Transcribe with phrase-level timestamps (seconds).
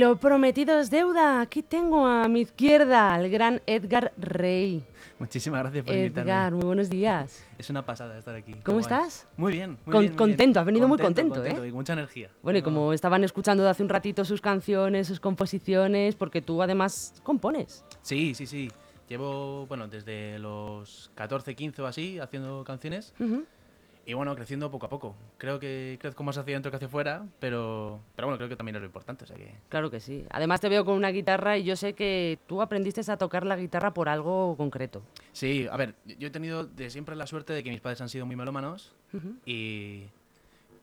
[0.00, 1.42] lo prometido es deuda.
[1.42, 4.82] Aquí tengo a mi izquierda al gran Edgar Rey.
[5.18, 6.30] Muchísimas gracias por invitarme.
[6.30, 7.44] Edgar, muy buenos días.
[7.58, 8.54] Es una pasada estar aquí.
[8.64, 9.28] ¿Cómo estás?
[9.36, 10.58] Muy bien, muy Con- bien, muy contento, bien.
[10.58, 11.68] has venido muy contento, contento ¿eh?
[11.68, 12.30] Y mucha energía.
[12.42, 16.62] Bueno, y como estaban escuchando de hace un ratito sus canciones, sus composiciones, porque tú
[16.62, 17.84] además compones.
[18.00, 18.70] Sí, sí, sí.
[19.06, 23.12] Llevo, bueno, desde los 14, 15 o así, haciendo canciones.
[23.20, 23.44] Ujú.
[24.06, 25.14] Y bueno, creciendo poco a poco.
[25.38, 28.76] Creo que crezco más hacia adentro que hacia afuera, pero, pero bueno, creo que también
[28.76, 29.24] es lo importante.
[29.24, 30.26] O sea que Claro que sí.
[30.30, 33.56] Además te veo con una guitarra y yo sé que tú aprendiste a tocar la
[33.56, 35.02] guitarra por algo concreto.
[35.32, 38.08] Sí, a ver, yo he tenido de siempre la suerte de que mis padres han
[38.08, 39.34] sido muy melómanos Ujú.
[39.44, 40.06] y,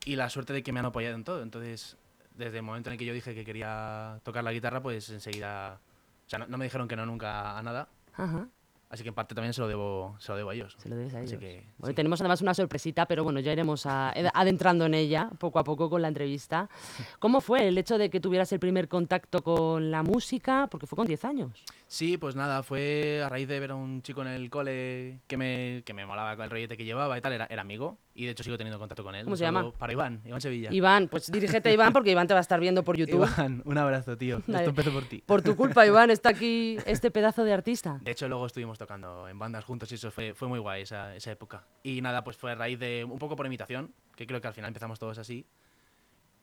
[0.06, 1.42] y la suerte de que me han apoyado en todo.
[1.42, 1.98] Entonces,
[2.36, 5.80] desde el momento en el que yo dije que quería tocar la guitarra, pues enseguida...
[6.26, 8.48] O sea, no, no me dijeron que no nunca a nada, Ajá.
[8.90, 10.76] Así que en parte también se lo debo, se lo debo a ellos.
[10.80, 11.40] Se lo debes a Así ellos.
[11.40, 11.96] que, Bueno, sí.
[11.96, 15.64] tenemos además una sorpresita, pero bueno, ya iremos a- ed- adentrando en ella poco a
[15.64, 16.70] poco con la entrevista.
[17.20, 20.68] ¿Cómo fue el hecho de que tuvieras el primer contacto con la música?
[20.72, 21.64] Porque fue con 10 años.
[21.88, 25.38] Sí, pues nada, fue a raíz de ver a un chico en el cole que
[25.38, 28.26] me, que me molaba con el rollete que llevaba y tal, era, era amigo, y
[28.26, 29.24] de hecho sigo teniendo contacto con él.
[29.24, 29.72] ¿Cómo se llama?
[29.72, 30.70] Para Iván, Iván Sevilla.
[30.72, 33.26] Iván, pues dirígete a Iván porque Iván te va a estar viendo por YouTube.
[33.26, 34.42] Iván, un abrazo, tío.
[34.46, 34.60] Dale.
[34.66, 35.24] Esto empezó por ti.
[35.26, 38.00] Por tu culpa, Iván, está aquí este pedazo de artista.
[38.02, 41.16] De hecho, luego estuvimos tocando en bandas juntos y eso fue, fue muy guay esa,
[41.16, 41.66] esa época.
[41.84, 44.54] Y nada, pues fue a raíz de un poco por imitación, que creo que al
[44.54, 45.46] final empezamos todos así.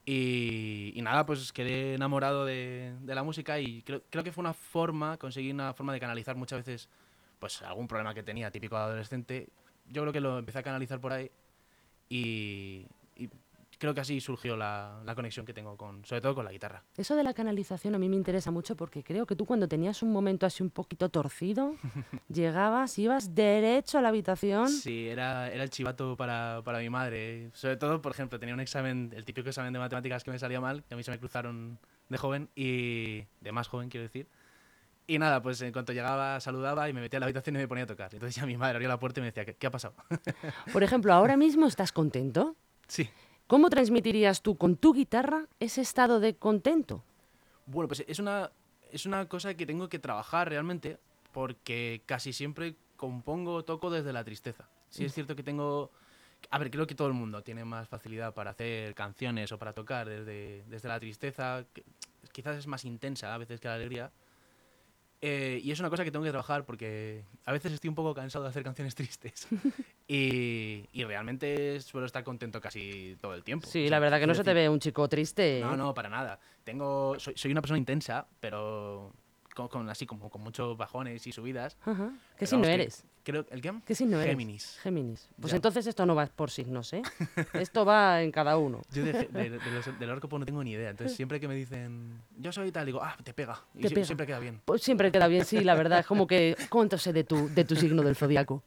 [0.07, 4.43] Y, y nada, pues quedé enamorado de, de la música y creo, creo que fue
[4.43, 6.89] una forma, conseguí una forma de canalizar muchas veces
[7.39, 9.49] pues algún problema que tenía típico adolescente.
[9.89, 11.31] Yo creo que lo empecé a canalizar por ahí
[12.09, 12.87] y
[13.79, 16.83] creo que así surgió la, la conexión que tengo con, sobre todo con la guitarra.
[16.97, 20.03] Eso de la canalización a mí me interesa mucho porque creo que tú cuando tenías
[20.03, 21.75] un momento así un poquito torcido,
[22.29, 24.69] llegabas, ibas derecho a la habitación.
[24.69, 27.51] Sí, era, era el chivato para, para mi madre.
[27.55, 30.61] Sobre todo, por ejemplo, tenía un examen, el típico examen de matemáticas que me salía
[30.61, 31.79] mal, que a mí se me cruzaron
[32.09, 34.29] de joven y de más joven, quiero decir.
[35.07, 37.69] Y nada, pues en cuanto llegaba, saludaba y me metía a la habitación y me
[37.69, 38.09] ponía a tocar.
[38.15, 39.95] Entonces ya mi madre abría la puerta y me decía, ¿qué, qué ha pasado?
[40.73, 42.57] Por ejemplo, ahora mismo estás contento.
[42.89, 43.09] sí.
[43.47, 47.03] ¿Cómo transmitirías tú con tu guitarra ese estado de contento?
[47.67, 48.51] Bueno, pues es una,
[48.91, 50.99] es una cosa que tengo que trabajar realmente
[51.33, 54.69] porque casi siempre compongo, toco desde la tristeza.
[54.89, 55.91] Sí es cierto que tengo...
[56.51, 59.73] A ver, creo que todo el mundo tiene más facilidad para hacer canciones o para
[59.73, 61.65] tocar desde, desde la tristeza.
[62.33, 64.11] quizás es más intensa a veces que la alegría.
[65.27, 68.13] Eh, y es una cosa que tengo que trabajar porque a veces estoy un poco
[68.15, 69.49] cansado de hacer canciones tristes.
[70.07, 73.67] y, y realmente suelo estar contento casi todo el tiempo.
[73.67, 75.61] Sí, O sea, la verdad que no se te ve un chico triste.
[75.63, 76.39] no, no, para nada.
[76.63, 79.13] Tengo, soy, soy una persona intensa, pero
[79.55, 81.79] con, con así como con muchos bajones y subidas.
[81.87, 82.13] Ajá.
[82.39, 83.05] ¿Qué vamos, que- eres?
[83.25, 83.73] Creo, ¿El qué?
[83.87, 84.31] ¿Qué signo eres?
[84.33, 84.79] Géminis.
[84.83, 85.29] Géminis.
[85.41, 85.57] Pues Ya.
[85.57, 87.01] entonces esto no va por signos, ¿eh?
[87.55, 88.83] esto va en cada uno.
[88.93, 90.91] Yo de, de- de los- del horóscopo no tengo ni idea.
[90.91, 93.63] Entonces siempre que me dicen, yo soy tal, digo, ah, te pega.
[93.75, 94.07] Y Te sie- pega.
[94.07, 94.61] siempre queda bien.
[94.67, 96.01] Pues siempre queda bien, sí, la verdad.
[96.01, 98.63] Es como que, ¿cuánto sé de tu, de tu signo del zodiaco?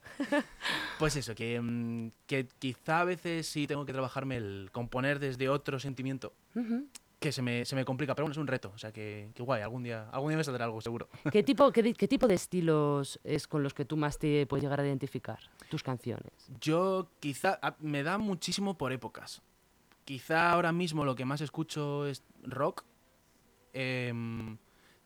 [0.98, 5.50] Pues eso, que, mm, que quizá a veces sí tengo que trabajarme el componer desde
[5.50, 6.88] otro sentimiento Ujú.
[7.20, 8.72] Que se me, se me complica, pero bueno, es un reto.
[8.76, 11.10] O sea, que, que guay, algún día, algún día me saldrá algo, seguro.
[11.32, 14.64] ¿Qué tipo, qué, qué tipo de estilos es con los que tú más te puedes
[14.64, 15.40] llegar a identificar?
[15.70, 16.32] Tus canciones.
[16.62, 19.42] Yo quizá me da muchísimo por épocas.
[20.06, 22.84] Quizá ahora mismo lo que más escucho es rock,
[23.74, 24.58] em,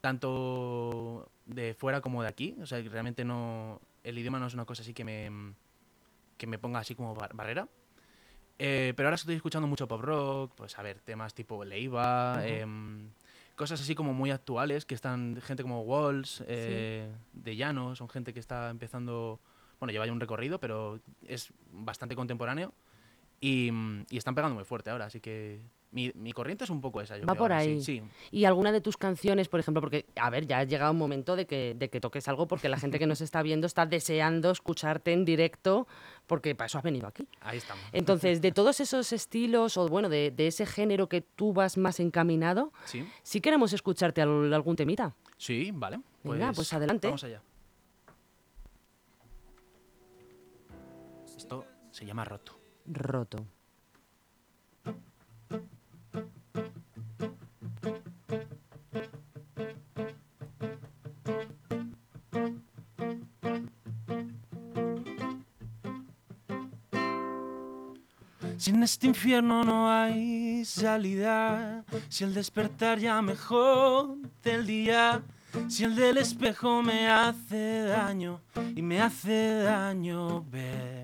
[0.02, 2.56] tanto de fuera como de aquí.
[2.62, 5.54] O sea, que realmente no el idioma no es una cosa así que me
[6.38, 7.68] que me ponga así como bar- barrera.
[8.64, 13.10] Eh, pero ahora estoy escuchando mucho pop rock, pues a ver, temas tipo Leiva, em,
[13.56, 18.36] cosas así como muy actuales, que están gente como Walls, eh, de Llano, son gente
[18.36, 19.40] que está empezando,
[19.80, 22.72] bueno, lleva ya un recorrido, pero es bastante contemporáneo
[23.42, 23.70] y,
[24.10, 25.60] y están pegando muy fuerte ahora, así que
[25.94, 27.18] mi, mi corriente es un poco esa.
[27.18, 27.82] Yo Va creo, por ahora, sí, ahí.
[27.84, 30.98] Sí, Y alguna de tus canciones, por ejemplo, porque, a ver, ya ha llegado un
[30.98, 33.86] momento de que, de que toques algo porque la gente que nos está viendo está
[33.86, 35.88] deseando escucharte en directo
[36.28, 37.28] porque para eso has venido aquí.
[37.42, 37.84] ahí estamos.
[37.92, 42.00] Entonces, de todos esos estilos o, bueno, de, de ese género que tú vas más
[42.00, 45.14] encaminado, Sí, si queremos escucharte al- algún temita.
[45.38, 46.00] sí, vale.
[46.24, 47.08] Venga, pues adelante.
[47.08, 47.42] Vamos allá.
[51.36, 52.61] Esto se llama roto.
[52.94, 53.46] Roto.
[68.58, 75.24] Si en este infierno no hay salida, si el despertar ya mejor del día,
[75.68, 78.40] si el del espejo me hace daño
[78.76, 81.01] y me hace daño ver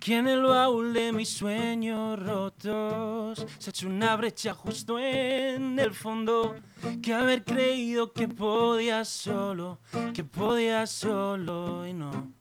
[0.00, 5.78] que en el baúl de mis sueños rotos se ha hecho una brecha justo en
[5.78, 6.56] el fondo.
[7.02, 9.78] Que haber creído que podía solo,
[10.14, 12.32] que podía solo y no.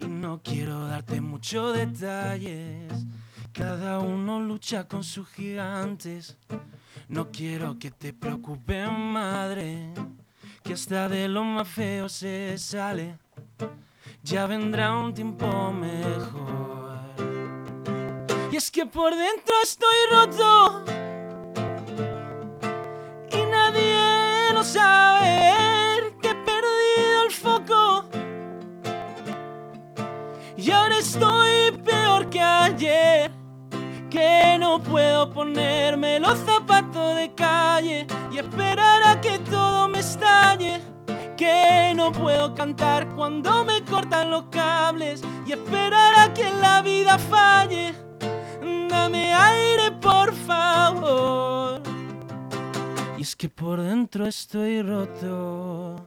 [0.00, 2.92] Y no quiero darte muchos detalles.
[3.52, 6.36] Cada uno lucha con sus gigantes.
[7.08, 9.92] No quiero que te preocupes, madre,
[10.62, 13.16] que hasta de lo más feo se sale.
[14.30, 16.98] Ya vendrá un tiempo mejor.
[18.52, 20.84] Y es que por dentro estoy roto.
[23.32, 28.04] Y nadie lo sabe que he perdido el foco.
[30.58, 33.30] Y ahora estoy peor que ayer.
[34.10, 40.97] Que no puedo ponerme los zapatos de calle y esperar a que todo me estalle.
[41.38, 47.16] Que no puedo cantar cuando me cortan los cables y esperar a que la vida
[47.16, 47.94] falle.
[48.90, 51.80] Dame aire, por favor.
[53.16, 56.04] Y es que por dentro estoy roto.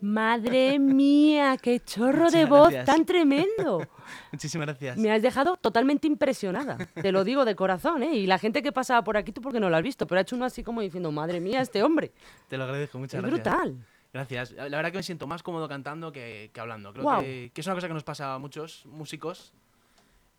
[0.00, 2.86] Madre mía, qué chorro de voz gracias.
[2.86, 3.84] tan tremendo.
[4.32, 4.96] Muchísimas gracias.
[4.96, 6.78] Me has dejado totalmente impresionada.
[6.94, 8.14] Te lo digo de corazón, ¿eh?
[8.14, 10.22] Y la gente que pasaba por aquí, tú porque no lo has visto, pero ha
[10.22, 12.12] hecho uno así como diciendo, madre mía, este hombre.
[12.48, 13.44] Te lo agradezco, muchas es gracias.
[13.44, 13.76] brutal.
[14.12, 14.52] Gracias.
[14.52, 16.92] La verdad que me siento más cómodo cantando que, que hablando.
[16.92, 17.20] Creo Guau.
[17.22, 19.52] que, que es una cosa que nos pasa a muchos músicos.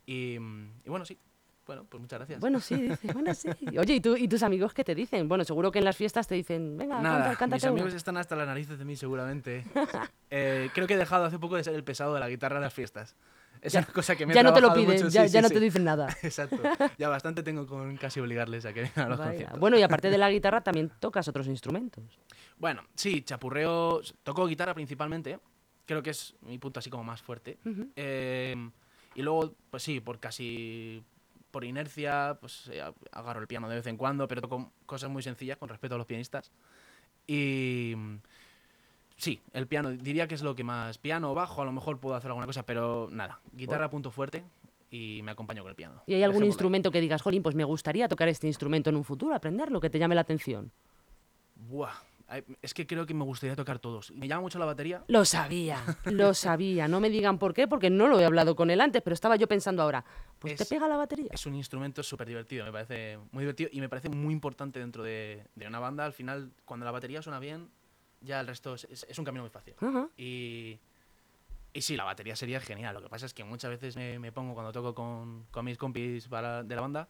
[0.06, 1.18] Y, y bueno, sí.
[1.68, 2.40] Bueno, pues muchas gracias.
[2.40, 3.48] Bueno, sí, dice, bueno, sí.
[3.78, 5.28] Oye, ¿y, tú, ¿y tus amigos qué te dicen?
[5.30, 8.18] Bueno, seguro que en las fiestas te dicen, venga, Nada, canta, cántate mis amigos están
[8.18, 9.64] hasta las narices de mí seguramente.
[10.32, 12.62] Eh, creo que he dejado hace poco de ser el pesado de la guitarra en
[12.62, 13.16] las fiestas.
[13.64, 15.40] Es Ya- una cosa que me Ya no te lo piden, mucho, ya, sí, ya
[15.40, 15.54] sí, no sí.
[15.56, 16.08] te dicen nada.
[16.22, 16.58] Exacto.
[17.00, 19.32] Ya bastante tengo con casi obligarles a que vengan a los Vaya.
[19.32, 19.60] conciertos.
[19.60, 22.20] Bueno, y aparte de la guitarra también tocas otros instrumentos.
[22.60, 24.02] Bueno, sí, chapurreo.
[24.24, 25.40] Toco guitarra principalmente.
[25.86, 27.58] Creo que es mi punto así como más fuerte.
[27.96, 28.56] Eh,
[29.16, 31.04] y luego, pues sí, por casi.
[31.52, 35.24] Por inercia, pues eh, agarro el piano de vez en cuando, pero toco cosas muy
[35.24, 36.52] sencillas con respecto a los pianistas.
[37.26, 37.96] Y.
[39.18, 40.98] Sí, el piano, diría que es lo que más.
[40.98, 43.40] Piano o bajo, a lo mejor puedo hacer alguna cosa, pero nada.
[43.52, 44.44] Guitarra, punto fuerte
[44.92, 46.02] y me acompaño con el piano.
[46.06, 49.04] ¿Y hay algún instrumento que digas, Jolín, pues me gustaría tocar este instrumento en un
[49.04, 50.72] futuro, aprenderlo, que te llame la atención?
[51.56, 51.94] Buah,
[52.62, 54.12] es que creo que me gustaría tocar todos.
[54.12, 55.04] Me llama mucho la batería.
[55.08, 56.88] Lo sabía, lo sabía.
[56.88, 59.36] No me digan por qué, porque no lo he hablado con él antes, pero estaba
[59.36, 60.04] yo pensando ahora,
[60.40, 61.30] pues te Es- pega la batería.
[61.32, 65.04] Es un instrumento súper divertido, me parece muy divertido y me parece muy importante dentro
[65.04, 66.06] de, de una banda.
[66.06, 67.70] Al final, cuando la batería suena bien,
[68.22, 69.74] ya el resto es, es- es un camino muy fácil.
[70.18, 70.80] Y,
[71.74, 72.94] y sí, la batería sería genial.
[72.96, 75.78] Lo que pasa es que muchas veces me, me pongo cuando toco con, con mis
[75.78, 77.08] compis para- de la banda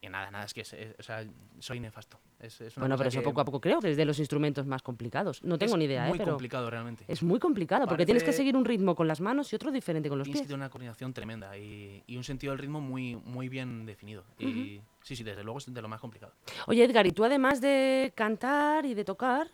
[0.00, 1.24] y nada, nada, es que es- es- o sea,
[1.58, 2.18] soy nefasto.
[2.38, 4.82] Es, es Bueno, pero eso poco a poco creo que es de los instrumentos más
[4.82, 5.42] complicados.
[5.42, 6.08] No tengo es ni idea, ¿eh?
[6.10, 7.04] muy Pero complicado realmente.
[7.08, 10.08] es muy complicado porque tienes que seguir un ritmo con las manos y otro diferente
[10.10, 10.48] con los Tienes que pies.
[10.48, 14.24] tener una coordinación tremenda y, y un sentido del ritmo muy, muy bien definido.
[14.38, 16.34] Y sí, sí, desde luego es de lo más complicado.
[16.66, 19.48] Oye, Edgar, y tú además de cantar y de tocar,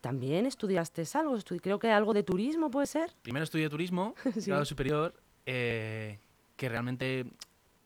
[0.00, 1.36] también estudiaste algo.
[1.36, 3.10] Estu- creo que algo de turismo puede ser.
[3.22, 4.50] Primero estudié turismo, Sí.
[4.50, 5.14] grado superior,
[5.46, 6.18] eh,
[6.56, 7.26] que realmente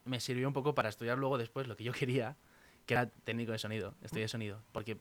[0.05, 2.37] me sirvió un poco para estudiar luego después lo que yo quería,
[2.87, 4.99] que era técnico de sonido, estudié sonido, porque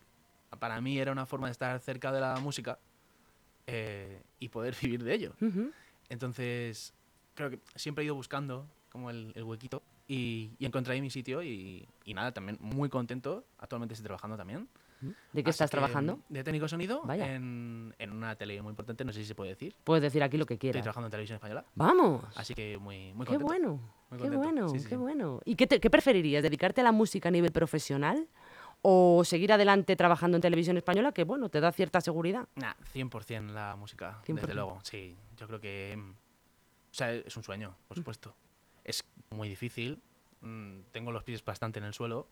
[0.59, 2.77] para mí era una forma de estar cerca de la música
[3.67, 5.33] eh, y poder vivir de ello.
[6.09, 6.93] Entonces,
[7.35, 11.09] creo que siempre he ido buscando como el, el huequito y, y encontré ahí mi
[11.09, 13.45] sitio y, y nada, también muy contento.
[13.59, 14.67] Actualmente estoy trabajando también.
[15.33, 16.19] ¿De qué Así estás que, trabajando?
[16.29, 17.33] De técnico de sonido Vaya.
[17.33, 19.75] en, en una tele muy importante, no sé si se puede decir.
[19.83, 20.83] Puedes decir aquí lo que Estoy quieras.
[20.83, 22.23] trabajando en televisión española, Vamos.
[22.35, 23.45] así que muy, muy Qué contento.
[23.45, 23.79] bueno,
[24.11, 25.39] Muy qué bueno, Sí, sí, qué bueno.
[25.45, 26.43] ¿Y qué, te- qué preferirías?
[26.43, 28.27] ¿Dedicarte a la música a nivel profesional
[28.81, 32.47] o seguir adelante trabajando en televisión española, que bueno, te da cierta seguridad?
[32.55, 34.35] Nah, 100% la música, 100%.
[34.41, 35.15] desde luego, sí.
[35.37, 35.95] Yo creo que...
[35.97, 37.87] mm, O sea, es un sueño, Mm.
[37.87, 38.35] por supuesto.
[38.83, 40.01] Es muy difícil,
[40.41, 42.27] mm, tengo los pies bastante en el suelo,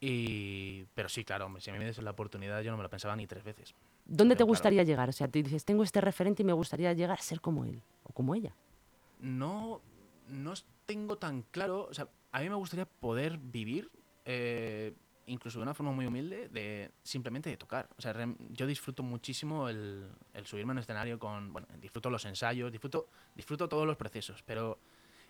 [0.00, 0.84] y...
[0.94, 2.88] pero sí, claro, hombre, si a mí me des la oportunidad yo no me lo
[2.90, 3.74] pensaba ni tres veces.
[4.06, 4.48] ¿Dónde te claro.
[4.48, 5.08] gustaría llegar?
[5.08, 7.82] O sea, te dices, tengo este referente y me gustaría llegar a ser como él
[8.04, 8.54] o como ella.
[9.20, 9.80] No,
[10.28, 10.54] no
[10.86, 13.90] tengo tan claro, o sea, a mí me gustaría poder vivir,
[14.24, 14.94] eh,
[15.26, 17.88] incluso de una forma muy humilde, de simplemente de tocar.
[17.98, 18.14] O sea,
[18.50, 23.68] yo disfruto muchísimo el, el subirme en escenario con, bueno, disfruto los ensayos, disfruto, disfruto
[23.68, 24.78] todos los procesos, pero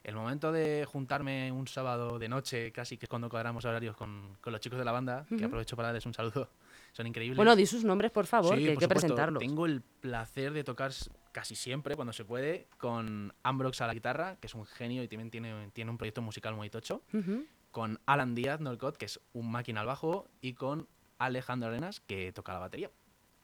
[0.05, 4.37] el momento de juntarme un sábado de noche, casi que es cuando cuadramos horarios con,
[4.41, 6.49] con los chicos de la banda, que aprovecho para darles un saludo,
[6.97, 7.37] son increíbles.
[7.37, 9.01] Bueno, di sus nombres, por favor, Sí, que hay por que supuesto.
[9.09, 9.41] presentarlos.
[9.41, 10.93] Tengo el placer de tocar
[11.33, 15.09] casi siempre, cuando se puede, con Ambrox a la guitarra, que es un genio y
[15.09, 17.45] también tiene, tiene un proyecto musical muy tocho, Ujú.
[17.71, 20.89] con Alan Díaz Norcott, que es un máquina al bajo, y con
[21.19, 22.91] Alejandro Arenas, que toca la batería.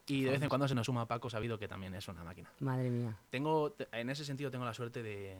[0.07, 2.51] Y de vez en cuando se nos suma Paco Sabido, que también es una máquina.
[2.59, 3.15] Madre mía.
[3.29, 5.37] Tengo, te- en ese sentido tengo la suerte de,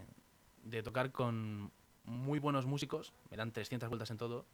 [0.63, 1.71] de tocar con
[2.05, 4.45] muy buenos músicos, me dan 300 vueltas en todo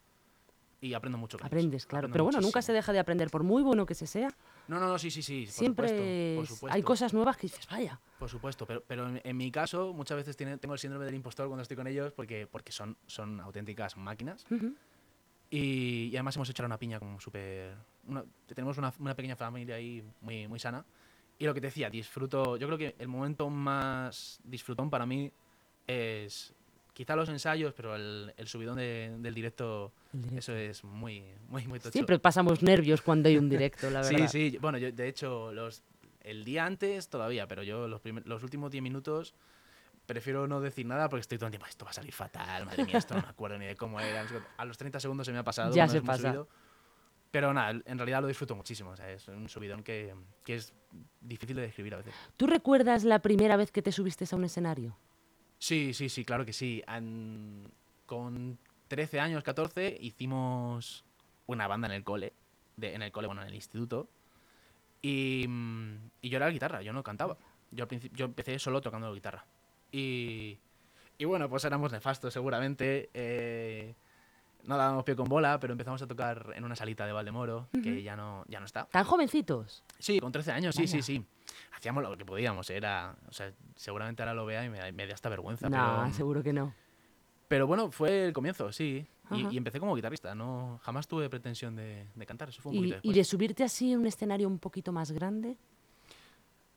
[0.82, 1.38] y aprendo mucho.
[1.38, 1.52] con ellos.
[1.54, 2.06] Aprendes, claro.
[2.06, 2.76] Aprendo Pero bueno, nunca se muchísimo.
[2.76, 4.30] deja de aprender, por muy bueno que se sea.
[4.68, 5.46] No, no, no, sí, sí, sí.
[5.46, 6.76] por siempre supuesto, por es- supuesto.
[6.76, 8.00] hay cosas nuevas que dices, vaya.
[8.18, 11.16] Por supuesto, pero, pero en, en mi caso muchas veces tiene- tengo el síndrome del
[11.16, 14.46] impostor cuando estoy con ellos porque, porque son, son auténticas máquinas.
[14.52, 14.74] Ujú.
[15.52, 17.76] Y, y además hemos hecho una piña como súper...
[18.48, 20.86] Tenemos una, una pequeña familia ahí muy, muy sana.
[21.40, 22.56] Y lo que te decía, disfruto...
[22.58, 25.32] Yo creo que el momento más disfrutón para mí
[25.88, 26.54] es
[27.00, 30.38] quizá los ensayos, pero el, el subidón de- del directo, directo.
[30.38, 31.94] eso es muy, muy, muy tocho.
[31.94, 34.28] Siempre pasamos nervios cuando hay un directo, la Sí, verdad.
[34.28, 34.58] sí.
[34.60, 35.82] Bueno, yo de hecho, los,
[36.20, 39.34] el día antes todavía, pero yo los, primer- los últimos 10 minutos
[40.06, 42.84] prefiero no decir nada porque estoy todo el tiempo, esto va a salir fatal, madre
[42.84, 44.22] mía, esto no me acuerdo ni de cómo era.
[44.24, 44.42] no sé qué".
[44.58, 45.74] A los 30 segundos se me ha pasado.
[45.74, 46.28] Ya se pasa.
[46.28, 46.50] subido.
[47.32, 48.90] Pero nada, en realidad lo disfruto muchísimo.
[48.90, 50.14] O sea, es un subidón que,
[50.44, 50.74] que es
[51.22, 52.14] difícil de describir a veces.
[52.36, 54.98] ¿Tú recuerdas la primera vez que te subiste a un escenario?
[55.60, 56.84] Sí, sí, sí, claro que sí.
[58.06, 61.04] Con 13 años, 14, hicimos
[61.48, 62.34] una banda en el cole.
[62.78, 64.08] De, en el cole, bueno, en el instituto.
[65.02, 67.38] Y, mm, yo era la guitarra, yo no cantaba.
[67.72, 69.46] Yo, yo empecé solo tocando la guitarra.
[69.92, 70.58] Y,
[71.18, 73.10] y bueno, pues éramos nefastos seguramente.
[73.14, 73.96] eh,
[74.64, 78.04] no dábamos pie con bola, pero empezamos a tocar en una salita de Valdemoro, que
[78.04, 78.86] ya no, ya no está.
[78.86, 79.84] ¿Tan jovencitos?
[80.00, 81.24] Sí, con 13 años, sí, sí, sí.
[81.76, 83.16] Hacíamos lo que podíamos, era...
[83.28, 85.70] O sea, seguramente ahora lo vea y me, da- me da hasta vergüenza.
[85.70, 86.74] No, pero, seguro que no.
[87.48, 89.08] pero bueno, fue el comienzo, sí.
[89.32, 92.82] Y, empecé como guitarrista, no jamás tuve pretensión de, de cantar, eso fue un Y,
[92.90, 95.56] poquito y de subirte así en un escenario un poquito más grande.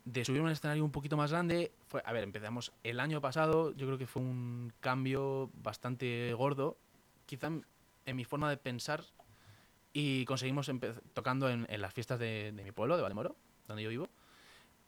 [0.05, 3.21] De subir a un escenario un poquito más grande, fue, a ver, empezamos el año
[3.21, 6.77] pasado, yo creo que fue un cambio bastante gordo,
[7.27, 9.03] quizá en, mi forma de pensar,
[9.93, 10.71] y conseguimos
[11.13, 13.37] tocando en, en las fiestas de, de mi pueblo, de Valdemoro,
[13.69, 14.09] donde yo vivo,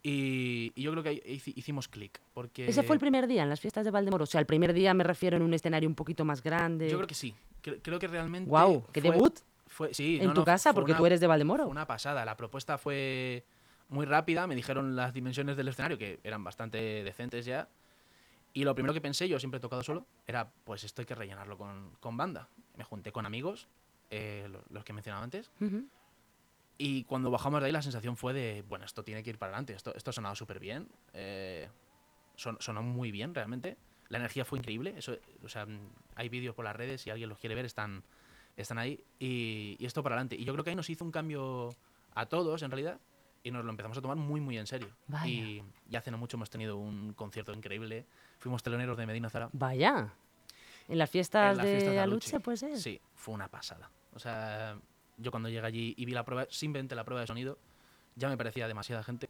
[0.03, 1.21] y, y yo creo que
[1.55, 2.67] hicimos clic, porque...
[2.67, 4.23] Ese fue el primer día en las fiestas de Valdemoro.
[4.23, 6.89] O sea, el primer día me refiero en un escenario un poquito más grande.
[6.89, 8.47] Yo creo que sí, Cre- creo que realmente...
[8.49, 8.85] ¡Guau!
[8.91, 9.39] ¡Qué fue- debut!
[9.67, 11.63] Fue, sí, en no, tu no, casa, porque una- tú eres de Valdemoro.
[11.63, 12.23] Fue una pasada.
[12.23, 13.43] La propuesta fue
[13.89, 14.45] muy rápida.
[14.45, 17.67] Me dijeron las dimensiones del escenario, que eran bastante decentes ya.
[18.55, 21.13] Y lo primero que pensé, yo siempre he tocado solo, era, pues esto hay que
[21.13, 22.47] rellenarlo con, con banda.
[22.77, 23.67] Me junté con amigos,
[24.09, 25.51] eh, lo- los que mencionaba antes.
[26.77, 29.51] Y cuando bajamos de ahí, la sensación fue de, bueno, esto tiene que ir para
[29.51, 29.73] adelante.
[29.73, 30.87] Esto, esto ha sonado súper bien.
[31.13, 31.69] eh,
[32.35, 33.77] son- sonó muy bien, realmente.
[34.09, 34.93] La energía fue increíble.
[34.97, 35.65] Eso, o sea,
[36.15, 38.03] hay vídeos por las redes, si alguien los quiere ver, están,
[38.57, 39.01] están ahí.
[39.19, 40.35] Y, y esto para adelante.
[40.35, 41.69] Y yo creo que ahí nos hizo un cambio
[42.13, 42.99] a todos, en realidad.
[43.45, 44.89] Y nos lo empezamos a tomar muy, muy en serio.
[45.07, 45.27] Vaya.
[45.27, 48.07] Y, y hace no mucho hemos tenido un concierto increíble.
[48.39, 49.49] Fuimos teloneros de Medina Zara.
[49.53, 50.11] Vaya.
[50.87, 52.81] En las fiestas En las de fiestas de Aluche, pues es.
[52.81, 53.91] Sí, fue una pasada.
[54.15, 54.79] O sea,
[55.17, 57.59] yo cuando llegué allí y vi la prueba, simplemente la prueba de sonido,
[58.15, 59.29] ya me parecía demasiada gente.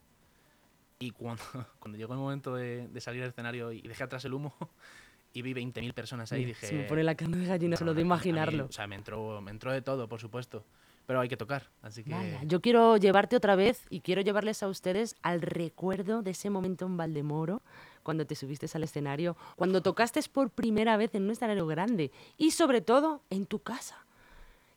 [0.97, 1.43] Y cuando,
[1.79, 4.55] cuando llegó el momento de, de salir al escenario y dejé atrás el humo
[5.33, 6.67] y vi 20.000 personas ahí, Mira, dije...
[6.67, 8.65] Se me pone la carne de gallina solo de "No, a mí", imaginarlo.
[8.67, 10.63] o sea, me entró, me entró de todo, por supuesto.
[11.05, 12.11] Pero hay que tocar, así que...
[12.11, 16.49] Vaya, yo quiero llevarte otra vez y quiero llevarles a ustedes al recuerdo de ese
[16.49, 17.61] momento en Valdemoro,
[18.01, 22.51] cuando te subiste al escenario, cuando tocaste por primera vez en un escenario grande y
[22.51, 24.05] sobre todo en tu casa.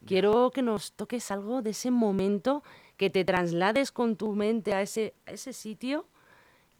[0.07, 2.63] Quiero que nos toques algo de ese momento,
[2.97, 6.07] que te traslades con tu mente a ese, a ese sitio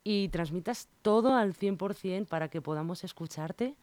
[0.05, 3.75] y transmitas todo al 100% para que podamos escucharte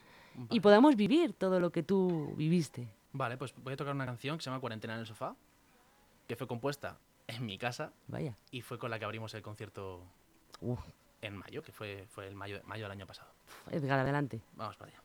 [0.49, 2.87] y podamos vivir todo lo que tú viviste.
[3.11, 5.35] Vale, pues voy a tocar una canción que se llama Cuarentena en el sofá,
[6.27, 8.37] que fue compuesta en mi casa Vaya.
[8.51, 10.03] y fue con la que abrimos el concierto
[10.61, 10.79] Uf,
[11.21, 13.31] en mayo, que fue, fue el mayo, mayo del año pasado.
[13.71, 14.41] Edgar, adelante.
[14.53, 15.01] Vamos para allá.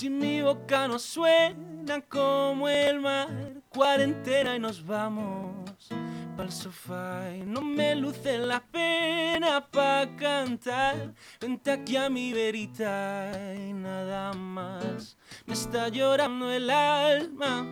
[0.00, 3.28] Si mi boca no suena como el mar,
[3.68, 5.90] cuarentena y nos vamos
[6.38, 11.12] pa'l sofá y no me luce la pena pa' cantar.
[11.38, 15.18] Vente aquí a mi verita y nada más.
[15.44, 17.66] Me está llorando el alma,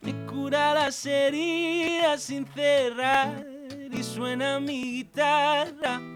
[0.00, 3.46] me cura las heridas sin cerrar
[3.92, 6.13] y suena mi guitarra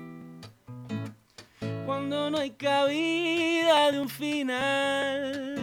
[1.89, 5.55] cuando no hay cabida de un final.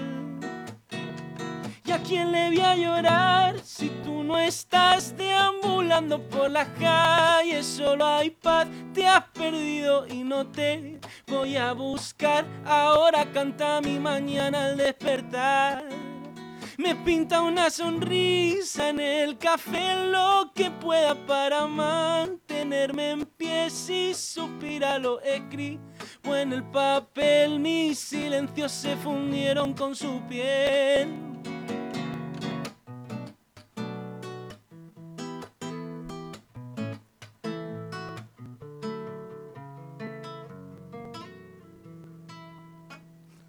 [1.85, 7.67] ¿Y a quién le voy a llorar si tú no estás deambulando por las calles?
[7.67, 12.43] Solo hay paz, te has perdido y no te voy a buscar.
[12.65, 15.87] Ahora canta mi mañana al despertar.
[16.77, 23.69] Me pinta una sonrisa en el café, lo que pueda para mantenerme en pie.
[23.69, 25.21] Si suspira lo
[26.33, 31.13] en el papel, mis silencios se fundieron con su piel.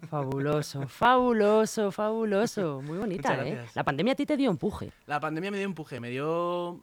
[0.07, 2.81] Fabuloso, fabuloso, fabuloso.
[2.81, 3.65] Muy bonita, ¿eh?
[3.73, 4.91] La pandemia a ti te dio empuje.
[5.05, 6.81] La pandemia me dio empuje, me dio.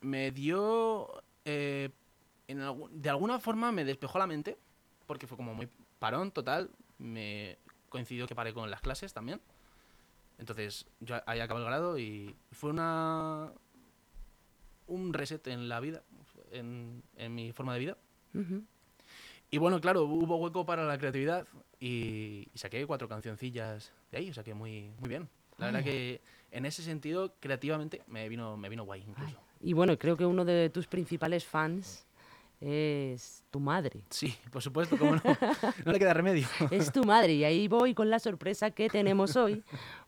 [0.00, 1.22] Me dio.
[1.44, 1.90] Eh,
[2.46, 4.56] de alguna forma me despejó la mente,
[5.06, 6.70] porque fue como muy parón total.
[6.98, 7.58] Me
[7.88, 9.40] coincidió que paré con las clases también.
[10.38, 13.52] Entonces, yo ahí acabé el grado y fue una.
[14.86, 16.02] un reset en la vida,
[16.52, 17.96] en, mi forma de vida.
[19.50, 21.46] Y bueno, claro, hubo hueco para la creatividad
[21.80, 25.28] y, saqué cuatro cancioncillas de ahí, o sea que muy, muy bien.
[25.56, 26.20] La verdad que
[26.50, 29.40] en ese sentido, creativamente, me vino, me vino guay incluso.
[29.60, 32.05] Y bueno, creo que uno de tus principales fans
[32.60, 34.02] es tu madre.
[34.10, 35.22] Sí, por supuesto, cómo no.
[35.84, 36.46] No le queda remedio.
[36.70, 37.34] Es tu madre.
[37.34, 39.62] Y ahí voy con la sorpresa que tenemos hoy,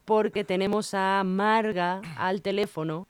[0.05, 3.09] porque tenemos a Marga al teléfono,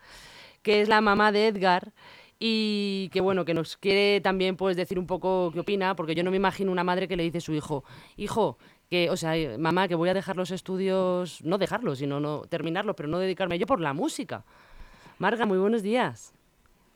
[0.62, 1.92] que es la mamá de Edgar
[2.40, 6.22] y que bueno, que nos quiere también pues decir un poco qué opina, porque yo
[6.22, 7.84] no me imagino una madre que le dice a su hijo,
[8.16, 12.42] hijo, que, o sea, mamá, que voy a dejar los estudios, no dejarlos, sino no
[12.42, 14.44] terminarlos, pero no dedicarme yo por la música.
[15.18, 16.32] Marga, muy buenos días.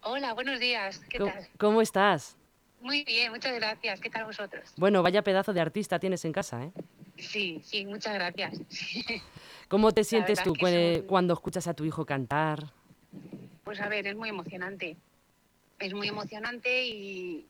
[0.02, 1.00] Hola, buenos días.
[1.08, 1.48] ¿Qué tal?
[1.58, 2.36] ¿Cómo estás?
[2.80, 4.00] Muy bien, muchas gracias.
[4.00, 4.72] ¿Qué tal vosotros?
[4.76, 6.72] Bueno, vaya pedazo de artista tienes en casa, ¿eh?
[7.16, 8.58] Sí, sí, muchas gracias.
[9.68, 10.54] ¿Cómo te sientes tú
[11.06, 12.72] cuando escuchas a tu hijo cantar?
[13.64, 14.96] Pues a ver, es muy emocionante
[15.82, 17.46] es muy emocionante y,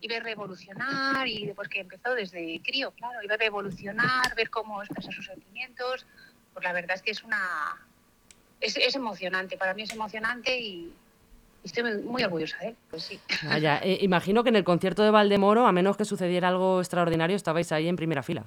[0.00, 4.82] y ver revolucionar y después que empezó desde crío, claro, y ver evolucionar, ver cómo
[4.82, 6.06] expresa sus sentimientos,
[6.52, 7.86] pues la verdad es que es una
[8.60, 10.92] es, es emocionante, para mí es emocionante y,
[11.64, 13.20] estoy muy, orgullosa de él, pues sí.
[13.82, 17.72] Eh, imagino que en el concierto de Valdemoro, a menos que sucediera algo extraordinario, estabais
[17.72, 18.44] ahí en primera fila.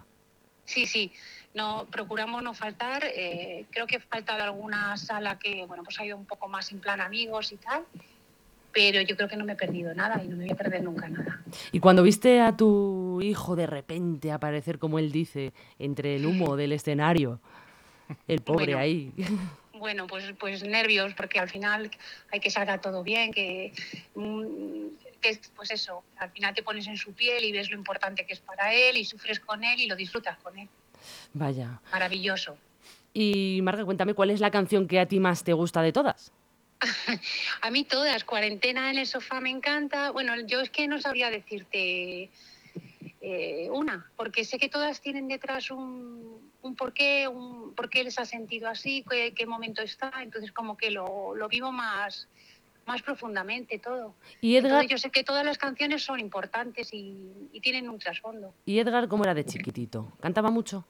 [0.66, 1.12] Sí, sí,
[1.54, 3.04] no procuramos no faltar.
[3.06, 6.72] Eh, creo que ha faltado alguna sala que, bueno, pues ha ido un poco más
[6.72, 7.86] en plan amigos y tal
[8.74, 10.84] pero yo creo que no me he perdido nada y no me voy a perder
[10.84, 11.42] nunca nada.
[11.72, 16.56] Y cuando viste a tu hijo de repente aparecer, como él dice, entre el humo
[16.58, 17.40] del escenario,
[18.28, 19.14] el pobre ahí.
[19.84, 21.92] Bueno, pues, pues nervios, porque al final
[22.32, 23.74] hay que salga todo bien, que,
[24.16, 28.26] mm, que, pues eso, al final te pones en su piel y ves lo importante
[28.26, 30.70] que es para él y sufres con él y lo disfrutas con él.
[31.34, 31.82] Vaya.
[31.92, 32.58] Maravilloso.
[33.14, 36.32] Y Marga, cuéntame, ¿cuál es la canción que a ti más te gusta de todas?
[37.62, 40.12] a mí todas, cuarentena en el sofá me encanta.
[40.12, 42.30] Bueno, yo es que no sabría decirte
[43.20, 48.18] eh, una, porque sé que todas tienen detrás un, un porqué, un por qué les
[48.20, 50.12] ha sentido así, qué, qué momento está.
[50.22, 52.28] Entonces como que lo, lo vivo más,
[52.86, 54.16] más profundamente todo.
[54.42, 54.88] Y Edgar...
[54.88, 58.54] yo sé que todas las canciones son importantes y, y tienen un trasfondo.
[58.66, 60.14] ¿Y Edgar cómo era de chiquitito?
[60.20, 60.86] ¿Cantaba mucho?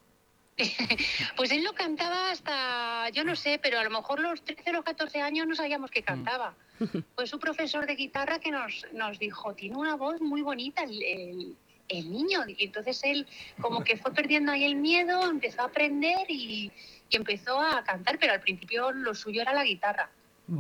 [1.36, 4.74] pues él lo cantaba hasta, yo no sé, pero a lo mejor los 13 o
[4.74, 6.56] los 14 años no sabíamos que cantaba.
[7.16, 11.02] Pues su profesor de guitarra que nos, nos dijo, tiene una voz muy bonita el,
[11.02, 11.56] el,
[12.02, 12.42] niño.
[12.48, 13.28] Y entonces él
[13.62, 16.72] como que fue perdiendo ahí el miedo, empezó a aprender y,
[17.10, 20.10] y empezó a cantar, pero al principio lo suyo era la guitarra.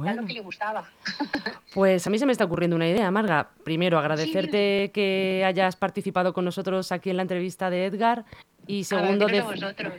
[0.01, 0.89] Era lo que le gustaba.
[1.73, 3.49] Pues a mí se me está ocurriendo una idea, Marga.
[3.63, 8.25] Primero, agradecerte que hayas participado con nosotros aquí en la entrevista de Edgar
[8.67, 9.25] y segundo,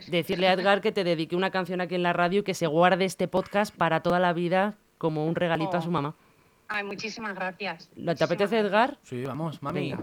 [0.07, 2.67] decirle a Edgar que te dedique una canción aquí en la radio y que se
[2.67, 5.91] guarde este podcast para toda la vida como un regalito a su oh.
[5.91, 6.15] mamá.
[6.69, 7.89] Ay, muchísimas gracias.
[7.93, 8.97] ¿Te apetece, Edgar?
[9.03, 9.95] Sí, vamos, mami.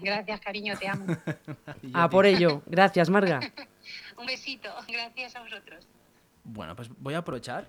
[0.00, 1.06] Gracias, cariño, te amo.
[1.94, 2.62] a por ello.
[2.66, 3.40] Gracias, Marga.
[4.18, 4.70] un besito.
[4.88, 5.86] Gracias a vosotros.
[6.44, 7.66] Bueno, pues voy a aprovechar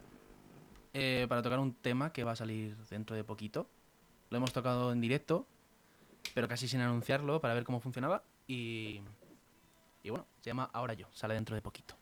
[0.94, 3.68] eh, para tocar un tema que va a salir dentro de poquito.
[4.30, 5.46] Lo hemos tocado en directo,
[6.34, 8.24] pero casi sin anunciarlo para ver cómo funcionaba.
[8.48, 9.02] Y
[10.06, 11.96] y bueno, se llama Ahora yo, sale dentro de poquito.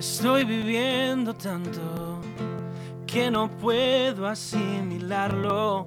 [0.00, 2.20] Estoy viviendo tanto
[3.06, 5.86] que no puedo asimilarlo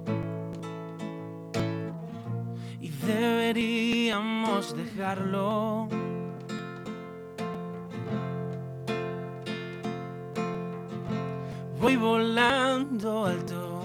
[3.06, 5.88] deberíamos dejarlo.
[11.80, 13.84] Voy volando alto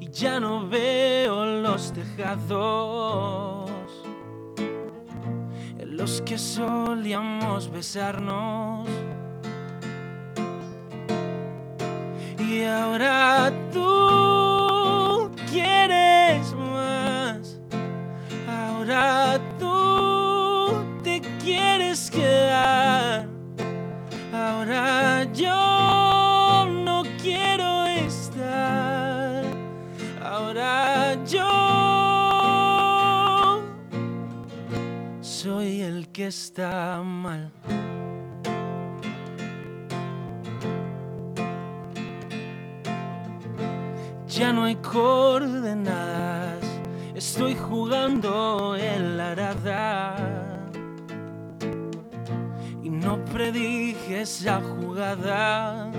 [0.00, 3.70] y ya no veo los tejados.
[5.78, 8.88] El los que solíamos besarnos.
[12.62, 17.58] Y ahora tú quieres más.
[18.48, 23.26] Ahora tú te quieres quedar.
[24.32, 29.42] Ahora yo no quiero estar.
[30.22, 31.50] Ahora yo
[35.20, 37.50] soy el que está mal.
[44.34, 46.64] Ya no hay coordenadas,
[47.14, 50.16] estoy jugando el arada.
[52.82, 55.92] Y no predije esa jugada.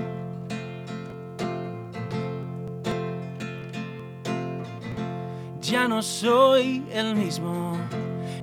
[5.61, 7.77] Ya no soy el mismo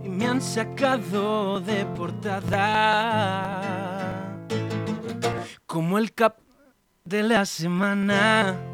[0.04, 2.60] y me han sacado de portada.
[5.66, 6.36] Como el cap
[7.04, 8.69] de la semana.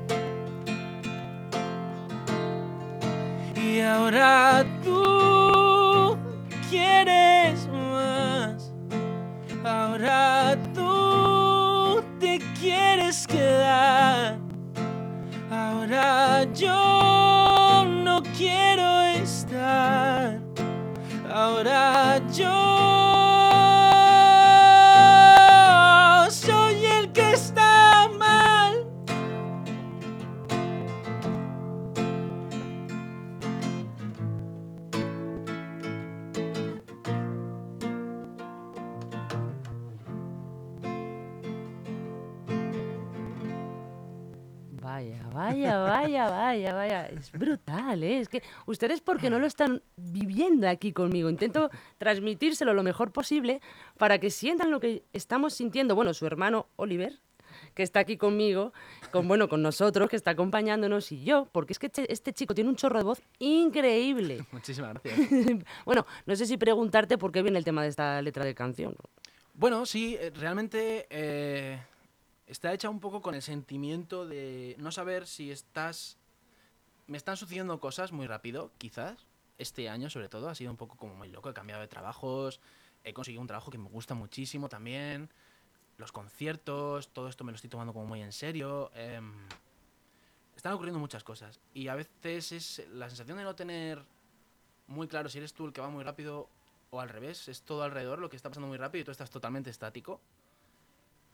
[3.87, 6.19] Ahora tú
[6.71, 8.73] quieres más.
[9.65, 14.39] Ahora tú te quieres quedar.
[15.51, 20.41] Ahora yo no quiero estar.
[21.33, 22.76] Ahora yo
[45.57, 47.07] Vaya, vaya, vaya, vaya.
[47.07, 48.21] Es brutal, ¿eh?
[48.21, 51.31] Es que ustedes porque no lo están viviendo aquí conmigo.
[51.31, 53.61] Intento transmitírselo lo mejor posible
[53.97, 55.95] para que sientan lo que estamos sintiendo.
[55.95, 57.19] Bueno, su hermano Oliver,
[57.75, 58.73] que está aquí conmigo,
[59.11, 62.55] con, bueno, con nosotros, que está acompañándonos, y yo, porque es que este, este chico
[62.55, 64.45] tiene un chorro de voz increíble.
[64.53, 65.19] Muchísimas gracias.
[65.85, 68.95] bueno, no sé si preguntarte por qué viene el tema de esta letra de canción.
[69.55, 71.81] Bueno, sí, eh, realmente eh,
[72.47, 76.19] está hecha un poco con el sentimiento de no saber si estás...
[77.07, 79.27] Me están sucediendo cosas muy rápido, quizás.
[79.59, 81.49] Este año, sobre todo, ha sido un poco como muy loco.
[81.51, 82.61] He cambiado de trabajos,
[83.05, 85.31] he conseguido un trabajo que me gusta muchísimo también.
[85.99, 88.91] Los conciertos, todo esto me lo estoy tomando como muy en serio.
[88.95, 89.47] em,
[90.57, 91.61] están ocurriendo muchas cosas.
[91.75, 94.05] Y a veces es la sensación de no tener
[94.89, 96.49] muy claro si eres tú el que va muy rápido
[96.91, 97.49] o al revés.
[97.49, 100.21] Es todo alrededor lo que está pasando muy rápido y tú estás totalmente estático.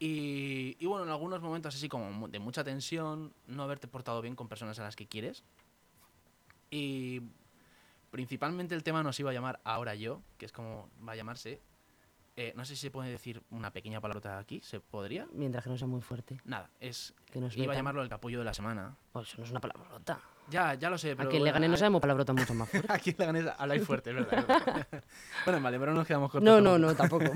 [0.05, 4.35] Y, y bueno, en algunos momentos así como de mucha tensión, no haberte portado bien
[4.35, 5.45] con personas a las que quieres.
[6.73, 7.23] Y
[8.11, 11.61] principalmente el tema nos iba a llamar Ahora Yo, que es como va a llamarse.
[12.35, 15.29] Eh, no sé si se puede decir una pequeña palabrota aquí, ¿se podría?
[15.35, 16.41] Mientras que no sea muy fuerte.
[16.47, 17.15] Nada, es...
[17.31, 18.97] Que nos Iba a llamarlo el capullo de la semana.
[19.13, 20.19] Pues eso no es una palabrota.
[20.51, 21.29] Ya, ya lo sé, pero...
[21.29, 22.91] a quien le bueno, gane no a- sabemos palabrotas mucho más fuertes.
[22.97, 24.89] Aquí en Leganés habláis fuerte, es verdad.
[25.45, 26.45] bueno, vale, pero no nos quedamos cortos.
[26.45, 27.27] No, no, no, tampoco.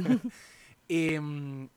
[0.88, 1.68] Y, mm,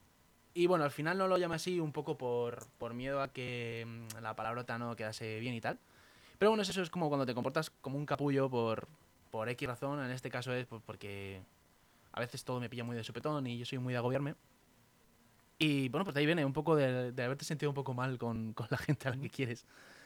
[0.53, 3.85] y bueno, al final no lo llamé así un poco por, por miedo a que
[3.87, 5.79] mm, la palabrota no quedase bien y tal.
[6.37, 8.87] Pero bueno, es eso es como cuando te comportas como un capullo por,
[9.31, 10.03] por X razón.
[10.03, 11.41] En este caso es porque
[12.13, 14.35] a veces todo me pilla muy de supetón y yo soy muy de agobiarme.
[15.57, 18.17] Y bueno, pues de ahí viene un poco de, de haberte sentido un poco mal
[18.17, 19.65] con, con la gente a la que quieres.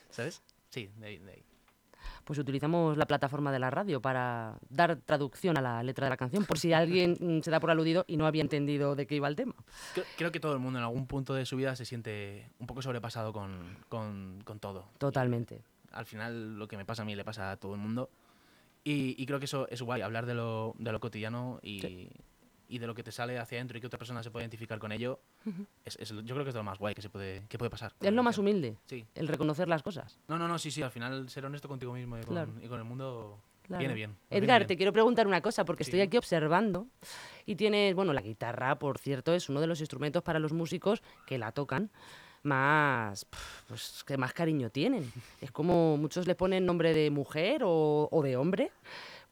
[0.09, 0.41] ¿Sabes?
[0.69, 0.89] Sí.
[0.97, 1.43] De ahí.
[2.23, 6.17] Pues utilizamos la plataforma de la radio para dar traducción a la letra de la
[6.17, 9.15] canción, por si alguien mm, se da por aludido y no había entendido de qué
[9.15, 9.55] iba el tema.
[9.93, 12.67] Creo, creo que todo el mundo en algún punto de su vida se siente un
[12.67, 14.85] poco sobrepasado con, con, con todo.
[14.97, 15.61] Totalmente.
[15.91, 18.09] al final lo que me pasa a mí le pasa a todo el mundo.
[18.85, 22.09] Y, y creo que eso es guay, hablar de lo, de lo cotidiano y, Sí.
[22.67, 24.79] Y de lo que te sale hacia adentro y que otra persona se puede identificar
[24.79, 25.19] con ello.
[25.85, 27.93] es, es- yo creo que es lo más guay que, se puede, que puede pasar.
[28.01, 29.05] Es lo más humilde, Sí.
[29.15, 30.19] el reconocer las cosas.
[30.27, 32.51] No, no, no, sí, sí, al final ser honesto contigo mismo y con, Claro.
[32.61, 33.79] y con el mundo Claro.
[33.79, 34.09] viene bien.
[34.11, 34.67] nos viene Edgar, bien.
[34.67, 36.03] te quiero preguntar una cosa, porque estoy Sí.
[36.07, 36.87] aquí observando
[37.45, 41.01] y tienes, bueno, la guitarra, por cierto, es uno de los instrumentos para los músicos
[41.27, 41.91] que la tocan
[42.43, 43.25] más,
[43.67, 45.11] pues, que más cariño tienen.
[45.41, 48.71] Es como muchos le ponen nombre de mujer o, o de hombre,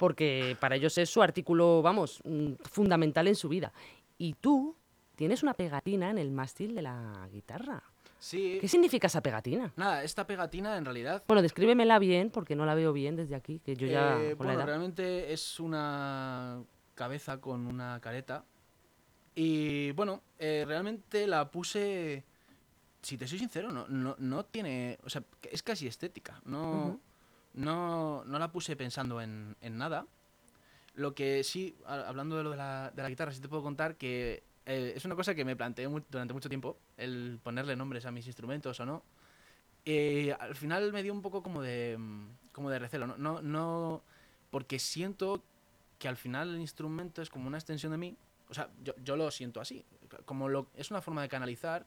[0.02, 3.72] porque para ellos es su artículo, vamos, mm, fundamental en su vida.
[4.18, 4.76] Y tú
[5.16, 7.84] tienes una pegatina en el mástil de la guitarra.
[8.18, 8.58] Sí.
[8.60, 9.72] ¿Qué significa esa pegatina?
[9.76, 13.60] Nada, esta pegatina en realidad Bueno, descríbemela bien, porque no la veo bien desde aquí,
[13.60, 16.64] que yo ya Eh, bueno, edad- realmente es una
[16.96, 18.44] cabeza con una careta.
[19.36, 22.24] Y bueno, eh, realmente la puse.
[23.04, 24.98] Si te soy sincero, no, no, no tiene.
[25.04, 26.42] O sea, es casi estética.
[26.46, 27.00] No.
[27.54, 30.06] No, no la puse pensando en, en nada.
[30.94, 33.96] Lo que sí, hablando de lo de la, de la guitarra, sí te puedo contar
[33.96, 38.12] que eh, es una cosa que me planteé durante mucho tiempo, el ponerle nombres a
[38.12, 39.04] mis instrumentos o no.
[39.86, 43.18] Eh, al final me dio un poco como de, mm, como de recelo, ¿no?
[43.18, 44.04] No, no,
[44.50, 45.44] porque siento
[45.98, 48.18] que al final el instrumento es como una extensión de mí.
[48.50, 49.86] O sea, yo, yo lo siento así.
[50.26, 51.86] Como lo, es una forma de canalizar,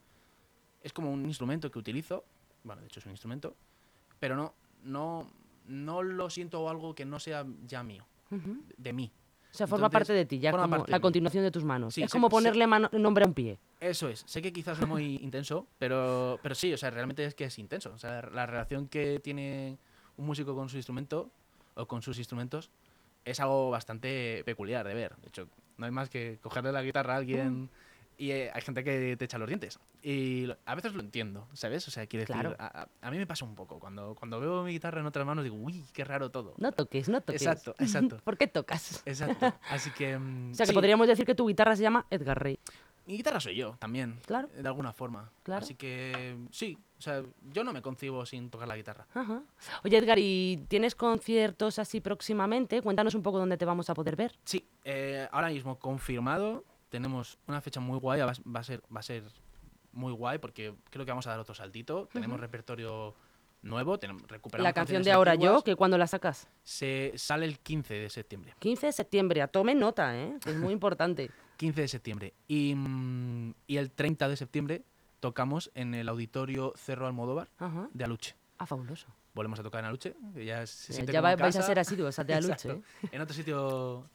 [0.83, 2.25] es como un instrumento que utilizo.
[2.65, 3.55] Bueno, de hecho es un instrumento.
[4.19, 5.31] Pero no, no,
[5.67, 8.05] no lo siento algo que no sea ya mío,
[8.77, 9.13] de mí.
[9.53, 11.01] O sea, forma Entonces, parte de ti, ya como de la mí.
[11.03, 11.95] continuación de tus manos.
[11.95, 13.61] Sí, es sé- como sé- ponerle mano- nombre a un pie.
[13.79, 14.25] Eso es.
[14.27, 17.59] Sé que quizás es muy intenso, pero, pero sí, o sea, realmente es que es
[17.61, 17.93] intenso.
[17.95, 19.79] O sea, la relación que tiene
[20.17, 21.31] un músico con su instrumento
[21.77, 22.69] o con sus instrumentos
[23.25, 25.15] es algo bastante peculiar de ver.
[25.19, 25.47] De hecho,
[25.77, 27.71] no hay más que cogerle la guitarra a alguien
[28.17, 29.79] y eh, hay gente que te echa los dientes.
[30.03, 31.87] Y lo- a veces lo entiendo, ¿sabes?
[31.89, 32.57] O sea, quiere decir, Claro.
[32.59, 33.79] a, a- mí me pasa un poco.
[33.79, 36.55] Cuando, cuando veo mi guitarra en otras manos digo, uy, qué raro todo.
[36.59, 37.43] No toques, no toques.
[37.43, 38.19] Exacto, exacto.
[38.25, 39.03] ¿Por qué tocas?
[39.07, 39.53] Exacto.
[39.71, 40.19] Así que...
[40.19, 42.59] mm, O sea, que sí, podríamos decir que tu guitarra se llama Edgar Rey.
[43.07, 44.19] Mi guitarra soy yo también.
[44.27, 44.49] Claro.
[44.49, 45.31] De alguna forma.
[45.43, 45.63] Claro.
[45.63, 47.23] Así que sí, o sea,
[47.53, 49.07] yo no me concibo sin tocar la guitarra.
[49.13, 49.43] Ajá.
[49.85, 52.81] Oye, Edgar, ¿y tienes conciertos así próximamente?
[52.81, 54.39] Cuéntanos un poco dónde te vamos a poder ver.
[54.45, 56.65] Sí, eh, ahora mismo confirmado.
[56.95, 58.21] Tenemos una fecha muy guay.
[58.21, 59.25] Va, va a ser, va a ser
[59.91, 62.09] muy guay porque creo que vamos a dar otro saltito.
[62.13, 63.17] Tenemos repertorio
[63.63, 63.99] nuevo.
[63.99, 65.57] Tenemos, recuperamos la canción de Ahora antiguas.
[65.57, 66.47] Yo, que cuando la sacas.
[66.63, 68.55] Se sale el 15 de septiembre.
[68.61, 70.37] 15 de septiembre, a tome nota, ¿eh?
[70.41, 71.33] que es muy importante.
[71.57, 72.35] 15 de septiembre.
[72.47, 74.85] Y, mm, y el 30 de septiembre
[75.19, 77.49] tocamos en el auditorio Cerro Almodóvar
[77.93, 78.37] de Aluche.
[78.59, 79.09] Ah, fabuloso.
[79.35, 80.15] Volvemos a tocar en Aluche.
[80.37, 82.71] Ya, se Ya siente ya va- vais a ser asiduos a de Aluche.
[82.71, 82.81] ¿eh?
[83.11, 84.09] En otro sitio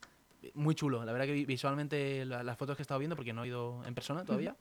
[0.54, 1.04] muy chulo.
[1.06, 3.48] La verdad que vi- visualmente la- las fotos que he estado viendo, porque no he
[3.48, 4.56] ido en persona todavía,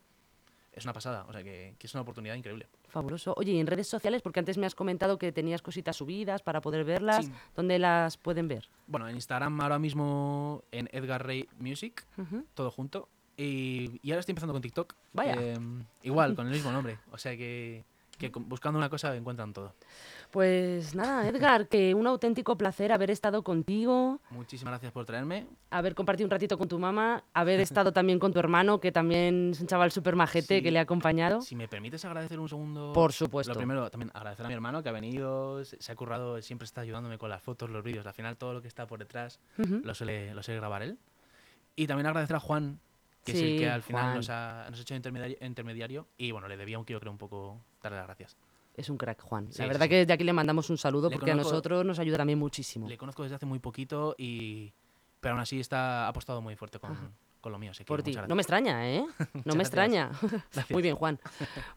[0.73, 1.25] es una pasada.
[1.29, 2.67] O sea que, que es una oportunidad increíble.
[2.89, 3.35] Fabuloso.
[3.37, 6.61] Oye, y en redes sociales, porque antes me has comentado que tenías cositas subidas para
[6.61, 7.33] poder verlas, Sí.
[7.57, 8.69] ¿dónde las pueden ver?
[8.87, 12.05] Bueno, en Instagram ahora mismo en Edgar Ray Music,
[12.55, 13.09] todo junto.
[13.37, 14.95] Y, y ahora estoy empezando con TikTok.
[15.13, 15.37] Vaya.
[15.39, 15.57] eh,
[16.03, 16.99] igual, con el mismo nombre.
[17.13, 17.85] O sea que,
[18.19, 19.75] que buscando una cosa encuentran todo.
[20.31, 25.47] Pues nada, Edgar, que un auténtico placer haber estado contigo, Muchísimas gracias por traerme.
[25.71, 29.51] haber compartido un ratito con tu mamá, haber estado también con tu hermano, que también
[29.53, 30.63] es un chaval súper majete Sí.
[30.63, 31.41] que le ha acompañado.
[31.41, 32.93] Si me permites agradecer un segundo.
[32.93, 33.53] Por supuesto.
[33.55, 36.81] Lo primero, también agradecer a mi hermano que ha venido, se, ha currado, siempre está
[36.83, 38.07] ayudándome con las fotos, los vídeos.
[38.07, 39.81] Al final, todo lo que está por detrás Ujú.
[39.85, 40.99] lo, suele, lo suele grabar él.
[41.77, 42.81] Y también agradecer a Juan,
[43.25, 44.17] que es el Sí, que al final Juan.
[44.17, 46.09] nos ha, nos ha hecho intermediario, intermediario.
[46.19, 48.37] Y bueno, le debía un yo creo, un poco darle las gracias.
[48.75, 49.53] Es un crack, Juan.
[49.53, 49.89] Sí, la verdad sí.
[49.91, 52.89] que desde aquí le mandamos un saludo Le porque a nosotros nos ayuda también muchísimo.
[52.89, 54.73] Le conozco desde hace muy poquito, y
[55.21, 57.11] pero aún así está apostado muy fuerte con, Ajá.
[57.41, 57.73] con lo mío.
[57.73, 58.17] Así que Por ti.
[58.29, 59.05] No me extraña, ¿eh?
[59.45, 59.67] No me gracias.
[59.67, 60.11] extraña.
[60.53, 60.71] Gracias.
[60.71, 61.19] Muy bien, Juan.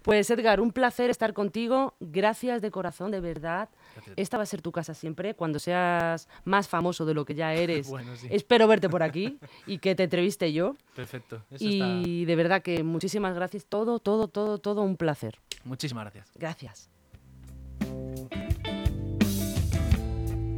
[0.03, 1.95] Pues Edgar, un placer estar contigo.
[1.99, 3.69] Gracias de corazón, de verdad.
[3.95, 4.13] Gracias.
[4.17, 7.51] Esta va a ser tu casa siempre, cuando seas más famoso de lo que ya
[7.55, 7.89] eres.
[7.89, 8.27] Bueno, sí.
[8.29, 10.75] Espero verte por aquí y que te entreviste yo.
[10.95, 11.41] Perfecto.
[11.49, 11.87] Eso está...
[11.87, 13.65] Y de verdad que muchísimas gracias.
[13.65, 15.39] Todo, todo, todo, todo un placer.
[15.63, 16.31] Muchísimas gracias.
[16.35, 16.89] Gracias.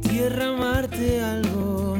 [0.02, 1.96] Tierra, Marte, algo